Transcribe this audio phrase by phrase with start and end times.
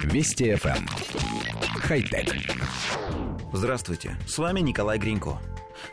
[0.00, 0.76] Вести FM.
[0.76, 0.86] Эм.
[1.80, 2.34] Хай-тек.
[3.52, 5.38] Здравствуйте, с вами Николай Гринько.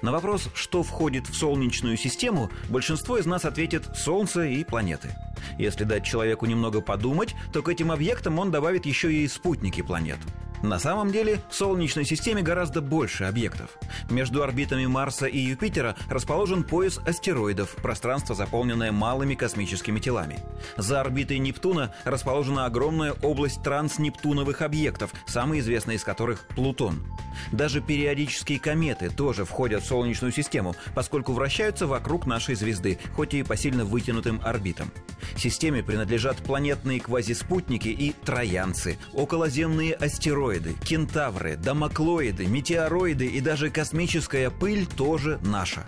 [0.01, 5.09] На вопрос, что входит в Солнечную систему, большинство из нас ответит «Солнце и планеты».
[5.57, 10.19] Если дать человеку немного подумать, то к этим объектам он добавит еще и спутники планет–
[10.61, 13.77] на самом деле в Солнечной системе гораздо больше объектов.
[14.09, 20.39] Между орбитами Марса и Юпитера расположен пояс астероидов, пространство, заполненное малыми космическими телами.
[20.77, 27.03] За орбитой Нептуна расположена огромная область транснептуновых объектов, самый известный из которых– Плутон.
[27.51, 33.43] Даже периодические кометы тоже входят в Солнечную систему, поскольку вращаются вокруг нашей звезды, хоть и
[33.43, 34.91] по сильно вытянутым орбитам.
[35.37, 44.85] Системе принадлежат планетные квазиспутники и троянцы, околоземные астероиды, кентавры, домоклоиды, метеороиды и даже космическая пыль
[44.85, 45.85] тоже наша.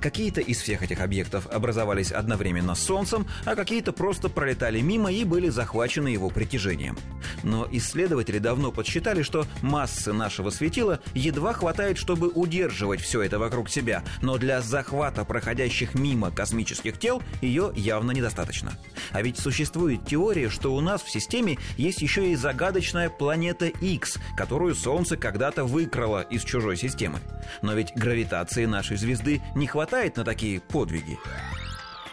[0.00, 5.24] Какие-то из всех этих объектов образовались одновременно с Солнцем, а какие-то просто пролетали мимо и
[5.24, 6.96] были захвачены его притяжением.
[7.42, 13.68] Но исследователи давно подсчитали, что массы нашего светила едва хватает, чтобы удерживать все это вокруг
[13.68, 18.72] себя, но для захвата проходящих мимо космических тел ее явно недостаточно.
[19.12, 24.18] А ведь существует теория, что у нас в системе есть еще и загадочная планета X,
[24.36, 27.20] которую Солнце когда-то выкрало из чужой системы.
[27.62, 31.18] Но ведь гравитации нашей звезды не хватает на такие подвиги.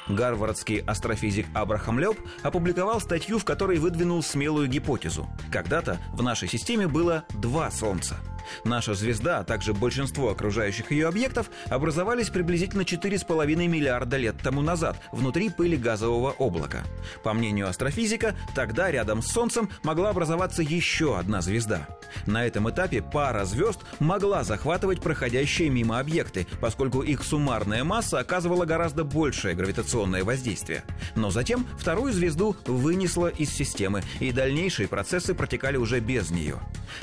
[0.07, 5.27] Гарвардский астрофизик Абрахам Лёб опубликовал статью, в которой выдвинул смелую гипотезу.
[5.51, 8.15] Когда-то в нашей системе было два Солнца–
[8.63, 14.97] Наша звезда, а также большинство окружающих ее объектов образовались приблизительно 4,5 миллиарда лет тому назад
[15.11, 16.83] внутри пыли газового облака.
[17.23, 21.87] По мнению астрофизика, тогда рядом с Солнцем могла образоваться еще одна звезда.
[22.25, 28.65] На этом этапе пара звезд могла захватывать проходящие мимо объекты, поскольку их суммарная масса оказывала
[28.65, 30.83] гораздо большее гравитационное воздействие.
[31.15, 36.59] Но затем вторую звезду вынесло из системы, и дальнейшие процессы протекали уже без нее.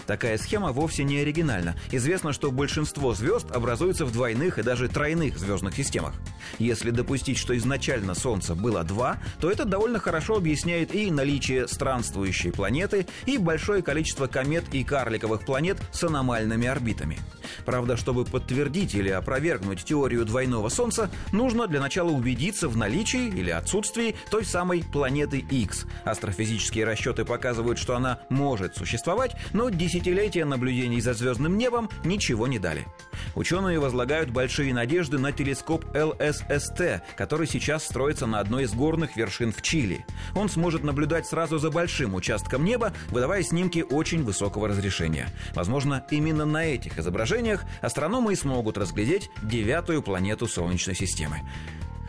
[0.07, 1.75] Такая схема вовсе не оригинальна.
[1.91, 6.15] Известно, что большинство звезд образуются в двойных и даже тройных звездных системах.
[6.59, 12.53] Если допустить, что изначально Солнце было два, то это довольно хорошо объясняет и наличие странствующей
[12.53, 17.19] планеты, и большое количество комет и карликовых планет с аномальными орбитами.
[17.65, 23.51] Правда, чтобы подтвердить или опровергнуть теорию двойного Солнца, нужно для начала убедиться в наличии или
[23.51, 25.87] отсутствии той самой планеты X.
[26.05, 32.59] Астрофизические расчеты показывают, что она может существовать, но десятилетия наблюдений за звездным небом ничего не
[32.59, 32.87] дали.
[33.35, 39.53] Ученые возлагают большие надежды на телескоп ЛССТ, который сейчас строится на одной из горных вершин
[39.53, 40.05] в Чили.
[40.35, 45.29] Он сможет наблюдать сразу за большим участком неба, выдавая снимки очень высокого разрешения.
[45.55, 51.41] Возможно, именно на этих изображениях астрономы и смогут разглядеть девятую планету Солнечной системы.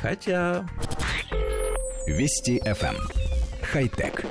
[0.01, 0.65] Хотя...
[2.07, 2.95] Вести FM.
[2.95, 2.97] Эм.
[3.63, 4.25] Хай-тек.